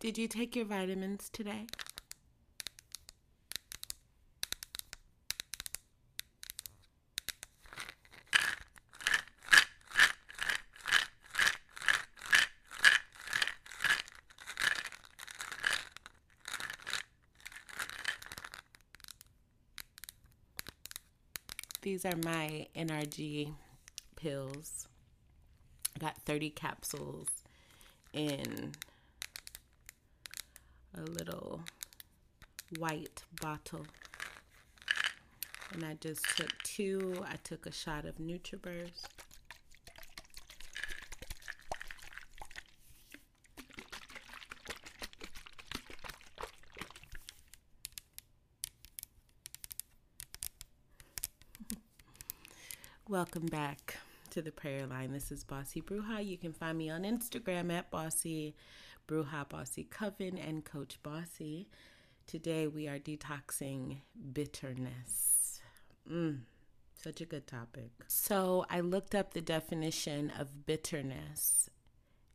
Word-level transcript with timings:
Did 0.00 0.16
you 0.16 0.28
take 0.28 0.56
your 0.56 0.64
vitamins 0.64 1.28
today? 1.28 1.66
These 21.82 22.06
are 22.06 22.16
my 22.24 22.68
NRG 22.74 23.52
pills. 24.16 24.88
I 25.94 25.98
got 25.98 26.16
30 26.22 26.48
capsules 26.48 27.28
in 28.14 28.72
a 30.96 31.02
little 31.02 31.60
white 32.78 33.22
bottle. 33.40 33.86
And 35.72 35.84
I 35.84 35.94
just 36.00 36.24
took 36.36 36.50
two. 36.62 37.24
I 37.28 37.36
took 37.44 37.66
a 37.66 37.72
shot 37.72 38.04
of 38.04 38.16
NutriBurst. 38.18 39.04
Welcome 53.08 53.46
back 53.46 53.99
to 54.30 54.42
the 54.42 54.52
prayer 54.52 54.86
line. 54.86 55.12
This 55.12 55.32
is 55.32 55.42
Bossy 55.42 55.82
Bruja. 55.82 56.24
You 56.24 56.38
can 56.38 56.52
find 56.52 56.78
me 56.78 56.88
on 56.88 57.02
Instagram 57.02 57.72
at 57.72 57.90
Bossy 57.90 58.54
Bruja 59.08 59.48
Bossy 59.48 59.84
Coven 59.84 60.38
and 60.38 60.64
Coach 60.64 60.98
Bossy. 61.02 61.68
Today 62.26 62.68
we 62.68 62.86
are 62.86 63.00
detoxing 63.00 63.98
bitterness. 64.32 65.60
Mm, 66.08 66.42
such 66.94 67.20
a 67.20 67.24
good 67.26 67.48
topic. 67.48 67.90
So 68.06 68.64
I 68.70 68.80
looked 68.80 69.16
up 69.16 69.34
the 69.34 69.40
definition 69.40 70.32
of 70.38 70.64
bitterness, 70.64 71.68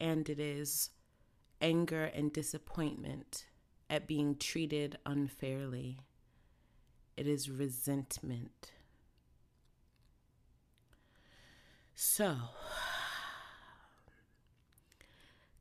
and 0.00 0.28
it 0.28 0.40
is 0.40 0.90
anger 1.60 2.04
and 2.04 2.32
disappointment 2.32 3.46
at 3.88 4.08
being 4.08 4.34
treated 4.36 4.98
unfairly. 5.06 6.00
It 7.16 7.28
is 7.28 7.48
resentment 7.48 8.72
So, 11.98 12.36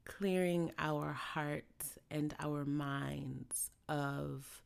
clearing 0.04 0.74
our 0.78 1.14
hearts 1.14 1.98
and 2.12 2.36
our 2.42 2.66
minds 2.66 3.72
of 3.88 4.62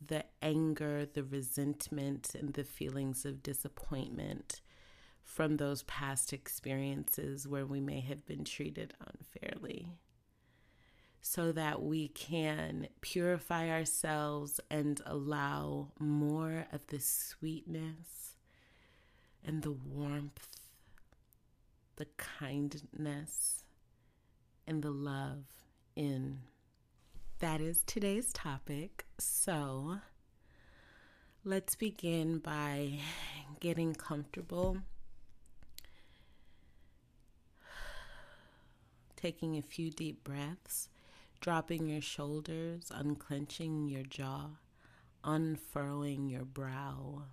the 0.00 0.24
anger, 0.40 1.04
the 1.04 1.24
resentment, 1.24 2.36
and 2.36 2.54
the 2.54 2.62
feelings 2.62 3.24
of 3.24 3.42
disappointment 3.42 4.60
from 5.24 5.56
those 5.56 5.82
past 5.82 6.32
experiences 6.32 7.48
where 7.48 7.66
we 7.66 7.80
may 7.80 7.98
have 7.98 8.24
been 8.24 8.44
treated 8.44 8.94
unfairly. 9.00 9.88
So 11.20 11.50
that 11.50 11.82
we 11.82 12.08
can 12.08 12.86
purify 13.00 13.70
ourselves 13.70 14.60
and 14.70 15.00
allow 15.04 15.88
more 15.98 16.66
of 16.72 16.86
the 16.86 17.00
sweetness 17.00 18.36
and 19.44 19.62
the 19.62 19.72
warmth 19.72 20.61
the 22.02 22.08
kindness 22.16 23.62
and 24.66 24.82
the 24.82 24.90
love 24.90 25.44
in. 25.94 26.40
That 27.38 27.60
is 27.60 27.84
today's 27.86 28.32
topic. 28.32 29.04
So 29.18 29.98
let's 31.44 31.76
begin 31.76 32.38
by 32.38 32.98
getting 33.60 33.94
comfortable, 33.94 34.78
taking 39.14 39.56
a 39.56 39.62
few 39.62 39.92
deep 39.92 40.24
breaths, 40.24 40.88
dropping 41.40 41.86
your 41.86 42.02
shoulders, 42.02 42.90
unclenching 42.92 43.86
your 43.86 44.02
jaw, 44.02 44.46
unfurling 45.22 46.28
your 46.28 46.44
brow 46.44 47.26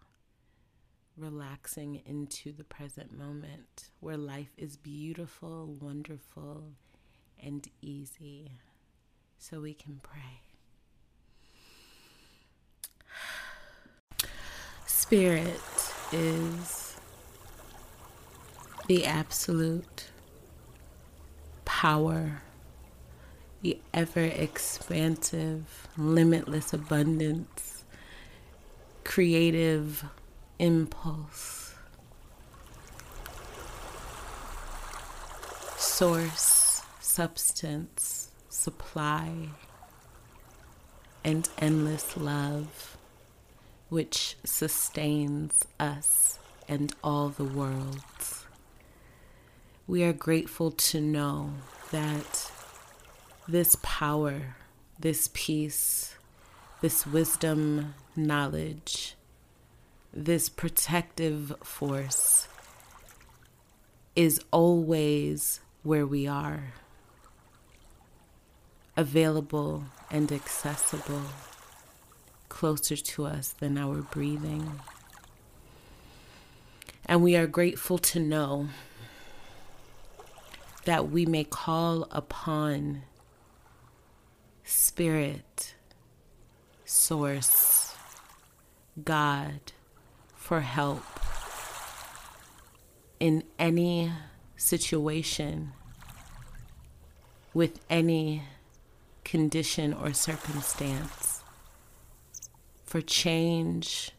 relaxing 1.19 2.02
into 2.06 2.52
the 2.52 2.63
present 2.63 3.18
moment 3.18 3.90
where 4.00 4.18
life 4.18 4.52
is 4.57 4.78
beautiful, 4.78 5.78
wonderful, 5.80 6.74
and 7.41 7.68
easy 7.81 8.52
so 9.38 9.62
we 9.62 9.74
can 9.74 10.00
pray. 10.02 10.41
Spirit 14.85 15.94
is 16.12 16.97
the 18.88 19.06
absolute 19.06 20.09
power, 21.66 22.41
the 23.62 23.80
ever 23.94 24.24
expansive, 24.24 25.88
limitless 25.97 26.74
abundance, 26.74 27.84
creative 29.03 30.03
impulse, 30.59 31.74
source, 35.78 36.84
substance, 37.00 38.30
supply, 38.50 39.31
and 41.24 41.48
endless 41.58 42.18
love, 42.18 42.98
which 43.88 44.36
sustains 44.44 45.66
us 45.80 46.40
and 46.68 46.94
all 47.03 47.30
the 47.30 47.46
worlds. 47.46 48.46
We 49.88 50.03
are 50.03 50.14
grateful 50.14 50.72
to 50.72 51.02
know 51.02 51.53
that 51.92 52.52
this 53.48 53.78
power, 53.81 54.56
this 55.00 55.30
peace, 55.34 56.16
this 56.81 57.08
wisdom, 57.08 57.96
knowledge, 58.16 59.16
this 60.14 60.50
protective 60.50 61.53
force 61.64 62.47
is 64.16 64.42
always 64.52 65.59
where 65.84 66.06
we 66.06 66.28
are, 66.28 66.74
available 68.98 69.86
and 70.09 70.31
accessible, 70.31 71.24
closer 72.50 72.96
to 72.96 73.25
us 73.25 73.53
than 73.59 73.78
our 73.78 74.02
breathing. 74.02 74.80
And 77.06 77.24
we 77.24 77.36
are 77.36 77.48
grateful 77.48 77.98
to 78.00 78.19
know 78.19 78.69
that 80.86 81.09
we 81.09 81.25
may 81.25 81.44
call 81.44 82.08
upon 82.12 83.03
Spirit, 84.64 85.75
Source, 86.84 87.96
God 89.03 89.72
for 90.50 90.62
help 90.62 91.04
in 93.20 93.44
any 93.60 94.12
situation 94.58 95.72
with 97.54 97.80
any 97.88 98.42
condition 99.24 99.94
or 99.94 100.12
circumstance, 100.12 101.44
for 102.84 103.00
change, 103.00 104.10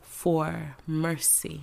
for 0.00 0.76
mercy. 0.86 1.62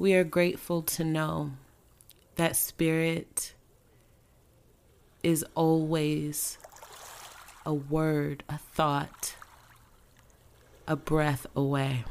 We 0.00 0.14
are 0.14 0.24
grateful 0.24 0.82
to 0.82 1.04
know 1.04 1.52
that 2.34 2.56
Spirit 2.56 3.54
is 5.22 5.44
always 5.54 6.58
a 7.64 7.74
word, 7.74 8.44
a 8.48 8.58
thought, 8.58 9.36
a 10.86 10.96
breath 10.96 11.46
away. 11.54 12.04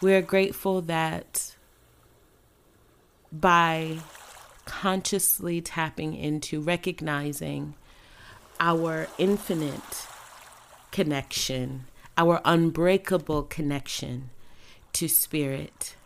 We 0.00 0.14
are 0.14 0.22
grateful 0.22 0.82
that 0.82 1.54
by 3.32 3.98
consciously 4.64 5.60
tapping 5.60 6.14
into 6.14 6.60
recognizing 6.60 7.74
our 8.60 9.08
infinite 9.18 10.06
connection, 10.90 11.86
our 12.16 12.40
unbreakable 12.44 13.44
connection 13.44 14.30
to 14.92 15.08
spirit, 15.08 15.96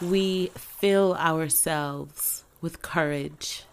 we 0.00 0.50
fill 0.56 1.14
ourselves 1.14 2.44
with 2.60 2.82
courage 2.82 3.64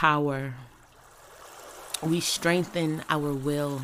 power. 0.00 0.54
We 2.02 2.20
strengthen 2.20 3.04
our 3.10 3.34
will. 3.34 3.82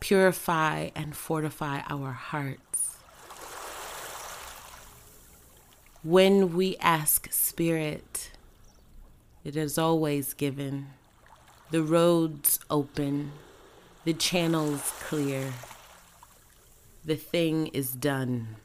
purify 0.00 0.90
and 0.94 1.16
fortify 1.16 1.80
our 1.88 2.12
hearts. 2.12 2.98
When 6.02 6.54
we 6.54 6.76
ask 6.76 7.32
Spirit, 7.32 8.32
it 9.44 9.56
is 9.56 9.78
always 9.78 10.34
given, 10.34 10.88
the 11.70 11.82
roads 11.82 12.60
open, 12.68 13.32
the 14.04 14.12
channels 14.12 14.92
clear, 15.00 15.54
the 17.02 17.16
thing 17.16 17.68
is 17.68 17.92
done. 17.92 18.56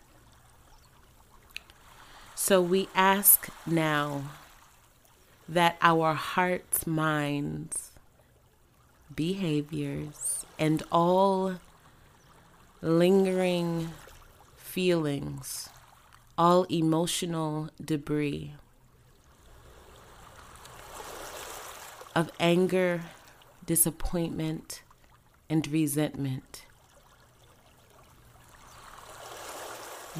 So 2.35 2.61
we 2.61 2.89
ask 2.93 3.47
now 3.65 4.23
that 5.51 5.75
our 5.81 6.13
hearts, 6.13 6.87
minds, 6.87 7.91
behaviors, 9.13 10.45
and 10.57 10.81
all 10.93 11.55
lingering 12.81 13.89
feelings, 14.55 15.67
all 16.37 16.63
emotional 16.71 17.69
debris 17.83 18.53
of 22.15 22.31
anger, 22.39 23.01
disappointment, 23.65 24.83
and 25.49 25.67
resentment 25.67 26.63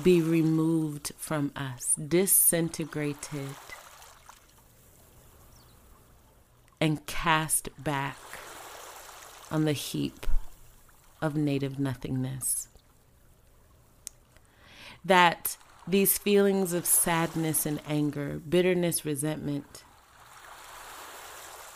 be 0.03 0.21
removed 0.21 1.11
from 1.17 1.51
us, 1.55 1.95
disintegrated, 1.95 3.55
and 6.81 7.05
cast 7.05 7.69
back 7.81 8.17
on 9.51 9.65
the 9.65 9.73
heap 9.73 10.25
of 11.21 11.35
native 11.35 11.77
nothingness. 11.77 12.67
That 15.05 15.57
these 15.87 16.17
feelings 16.17 16.73
of 16.73 16.85
sadness 16.87 17.65
and 17.67 17.79
anger, 17.87 18.41
bitterness, 18.47 19.05
resentment, 19.05 19.83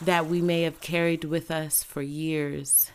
that 0.00 0.26
we 0.26 0.42
may 0.42 0.62
have 0.62 0.80
carried 0.80 1.24
with 1.24 1.50
us 1.50 1.84
for 1.84 2.02
years, 2.02 2.90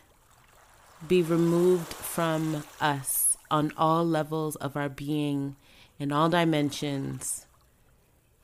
be 1.07 1.21
removed 1.21 1.93
from 1.93 2.63
us 2.79 3.37
on 3.49 3.71
all 3.77 4.05
levels 4.05 4.55
of 4.57 4.75
our 4.75 4.89
being, 4.89 5.55
in 5.97 6.11
all 6.11 6.29
dimensions, 6.29 7.45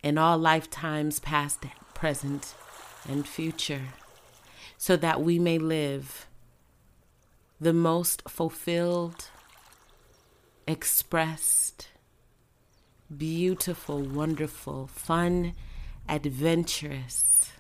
in 0.04 0.18
all 0.18 0.38
lifetimes, 0.38 1.20
past, 1.20 1.66
present, 1.94 2.56
and 3.08 3.28
future, 3.28 3.82
so 4.78 4.96
that 4.98 5.22
we 5.22 5.40
may 5.40 5.58
live 5.58 6.28
the 7.60 7.74
most 7.74 8.22
fulfilled, 8.30 9.30
expressed, 10.68 11.90
beautiful, 13.16 14.02
wonderful, 14.02 14.88
fun, 14.88 15.54
adventurous, 16.08 17.52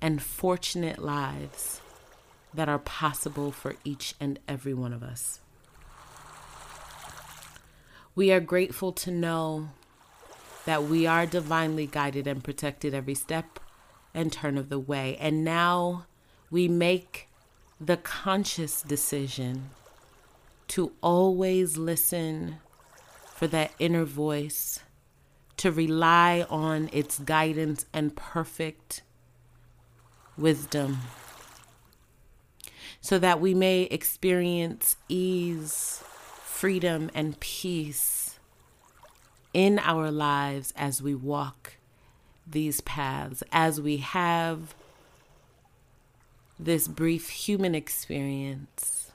and 0.00 0.20
fortunate 0.22 0.98
lives 0.98 1.80
that 2.52 2.68
are 2.68 2.78
possible 2.78 3.50
for 3.50 3.76
each 3.84 4.14
and 4.20 4.38
every 4.46 4.74
one 4.74 4.92
of 4.92 5.02
us. 5.02 5.40
We 8.14 8.30
are 8.30 8.40
grateful 8.40 8.92
to 8.92 9.10
know 9.10 9.70
that 10.66 10.84
we 10.84 11.06
are 11.06 11.24
divinely 11.24 11.86
guided 11.86 12.26
and 12.26 12.44
protected 12.44 12.92
every 12.92 13.14
step 13.14 13.58
and 14.14 14.32
turn 14.32 14.58
of 14.58 14.68
the 14.68 14.78
way. 14.78 15.16
And 15.20 15.44
now 15.44 16.06
we 16.50 16.68
make 16.68 17.28
the 17.80 17.96
conscious 17.96 18.82
decision 18.82 19.70
to 20.68 20.92
always 21.02 21.76
listen 21.76 22.56
for 23.34 23.46
that 23.48 23.72
inner 23.78 24.04
voice, 24.04 24.80
to 25.56 25.70
rely 25.72 26.46
on 26.48 26.88
its 26.92 27.18
guidance 27.18 27.86
and 27.92 28.14
perfect 28.14 29.02
wisdom, 30.36 30.98
so 33.00 33.18
that 33.18 33.40
we 33.40 33.52
may 33.54 33.82
experience 33.82 34.96
ease, 35.08 36.02
freedom, 36.44 37.10
and 37.14 37.38
peace 37.40 38.38
in 39.52 39.78
our 39.80 40.10
lives 40.10 40.72
as 40.76 41.02
we 41.02 41.14
walk 41.14 41.74
these 42.52 42.80
paths, 42.80 43.42
as 43.50 43.80
we 43.80 43.98
have 43.98 44.74
this 46.58 46.86
brief 46.86 47.28
human 47.30 47.74
experience. 47.74 49.10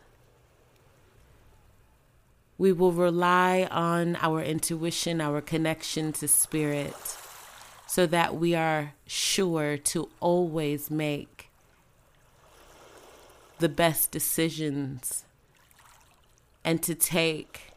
We 2.57 2.73
will 2.73 2.91
rely 2.91 3.67
on 3.71 4.17
our 4.17 4.41
intuition, 4.41 5.21
our 5.21 5.41
connection 5.41 6.11
to 6.13 6.27
spirit, 6.27 7.17
so 7.87 8.05
that 8.07 8.35
we 8.35 8.55
are 8.55 8.93
sure 9.05 9.77
to 9.77 10.09
always 10.19 10.91
make 10.91 11.49
the 13.59 13.69
best 13.69 14.11
decisions 14.11 15.23
and 16.63 16.83
to 16.83 16.93
take 16.93 17.73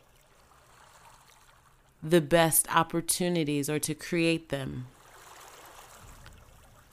the 2.02 2.20
best 2.20 2.74
opportunities 2.74 3.68
or 3.68 3.78
to 3.78 3.94
create 3.94 4.48
them 4.48 4.86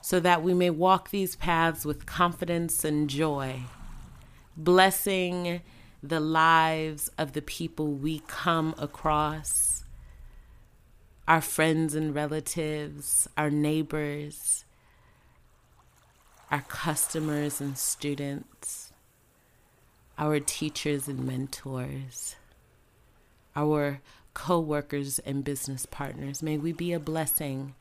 so 0.08 0.22
that 0.22 0.42
we 0.42 0.54
may 0.54 0.70
walk 0.70 1.10
these 1.10 1.36
paths 1.36 1.86
with 1.86 2.06
confidence 2.06 2.86
and 2.86 3.10
joy, 3.10 3.60
blessing 4.56 5.60
the 6.02 6.22
lives 6.22 7.10
of 7.18 7.34
the 7.34 7.42
people 7.42 7.88
we 7.88 8.20
come 8.26 8.74
across, 8.78 9.84
our 11.28 11.42
friends 11.42 11.94
and 11.94 12.16
relatives, 12.16 13.28
our 13.36 13.50
neighbors, 13.50 14.64
our 16.50 16.64
customers 16.70 17.60
and 17.60 17.78
students, 17.78 18.94
our 20.18 20.40
teachers 20.40 21.10
and 21.10 21.28
mentors, 21.28 22.38
our 23.58 24.00
co 24.34 24.58
workers 24.58 25.20
and 25.20 25.44
business 25.44 25.86
partners. 25.86 26.42
May 26.42 26.58
we 26.58 26.72
be 26.72 26.94
a 26.94 27.00
blessing 27.00 27.76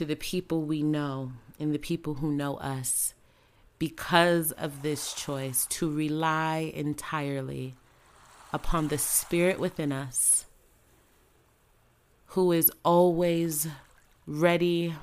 to 0.00 0.06
the 0.06 0.16
people 0.16 0.62
we 0.62 0.82
know 0.82 1.30
and 1.58 1.74
the 1.74 1.78
people 1.78 2.14
who 2.14 2.32
know 2.32 2.56
us 2.56 3.12
because 3.78 4.50
of 4.52 4.80
this 4.80 5.12
choice 5.12 5.66
to 5.66 5.94
rely 5.94 6.72
entirely 6.74 7.74
upon 8.50 8.88
the 8.88 8.96
Spirit 8.96 9.60
within 9.60 9.92
us, 9.92 10.46
who 12.28 12.50
is 12.50 12.72
always 12.82 13.68
ready, 14.26 14.94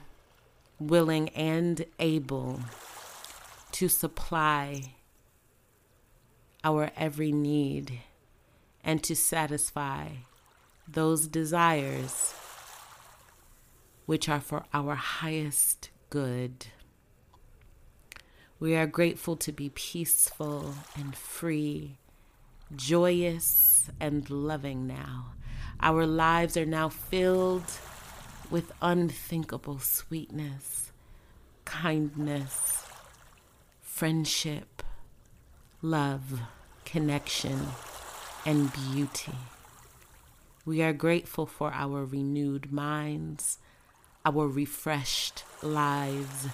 willing, 0.80 1.30
and 1.30 1.86
able 2.00 2.60
to 3.74 3.88
supply 3.88 4.96
our 6.64 6.90
every 6.98 7.32
need 7.32 8.00
and 8.84 9.04
to 9.04 9.16
satisfy 9.16 10.08
those 10.88 11.28
desires 11.28 12.34
which 14.08 14.28
are 14.28 14.40
for 14.40 14.64
our 14.74 14.96
highest 14.96 15.92
good. 16.10 16.68
We 18.60 18.76
are 18.76 18.88
grateful 18.88 19.36
to 19.36 19.52
be 19.52 19.70
peaceful 19.70 20.74
and 20.96 21.16
free, 21.16 21.98
joyous 22.76 23.92
and 24.00 24.28
loving 24.30 24.88
now. 24.88 25.34
Our 25.82 26.08
lives 26.08 26.58
are 26.58 26.66
now 26.66 26.90
filled 26.90 27.70
with 28.50 28.72
unthinkable 28.82 29.80
sweetness, 29.80 30.92
kindness, 31.66 32.86
friendship, 33.82 34.82
love, 35.82 36.42
connection, 36.86 37.60
and 38.46 38.72
beauty. 38.72 39.36
We 40.66 40.82
are 40.82 40.94
grateful 40.94 41.46
for 41.46 41.72
our 41.74 42.06
renewed 42.06 42.72
minds 42.72 43.60
our 44.28 44.46
refreshed 44.46 45.46
lives. 45.64 46.48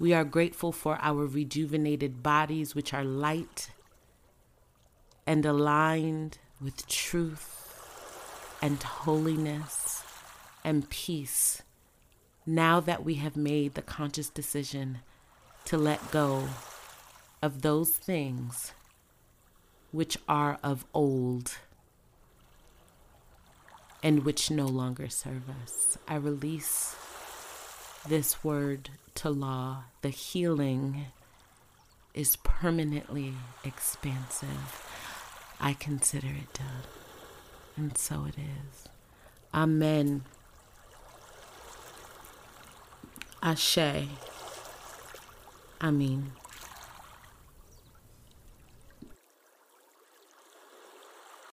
We 0.00 0.12
are 0.12 0.24
grateful 0.24 0.72
for 0.72 0.98
our 1.00 1.24
rejuvenated 1.24 2.20
bodies, 2.20 2.74
which 2.74 2.92
are 2.92 3.04
light 3.04 3.70
and 5.24 5.46
aligned 5.46 6.38
with 6.60 6.88
truth 6.88 7.62
and 8.60 8.82
holiness 8.82 10.02
and 10.64 10.90
peace. 10.90 11.62
Now 12.44 12.80
that 12.80 13.04
we 13.04 13.14
have 13.14 13.36
made 13.36 13.74
the 13.74 13.82
conscious 13.82 14.28
decision 14.28 14.98
to 15.66 15.78
let 15.78 16.10
go 16.10 16.48
of 17.40 17.62
those 17.62 17.90
things 17.90 18.72
which 19.92 20.18
are 20.28 20.58
of 20.64 20.84
old 20.92 21.58
and 24.06 24.24
which 24.24 24.52
no 24.52 24.66
longer 24.66 25.08
serve 25.08 25.50
us. 25.64 25.98
I 26.06 26.14
release 26.14 26.94
this 28.08 28.44
word 28.44 28.90
to 29.16 29.30
law. 29.30 29.86
The 30.02 30.10
healing 30.10 31.06
is 32.14 32.36
permanently 32.36 33.32
expansive, 33.64 34.86
I 35.60 35.72
consider 35.72 36.28
it 36.28 36.52
done. 36.52 36.84
And 37.76 37.98
so 37.98 38.26
it 38.28 38.36
is. 38.38 38.84
Amen. 39.52 40.22
Ashe. 43.42 43.76
I 45.80 45.90
mean. 45.90 46.30